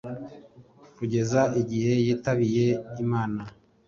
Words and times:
Kugeza 0.97 1.41
igihe 1.61 1.93
yitabiye 2.05 2.65
Imana 3.03 3.41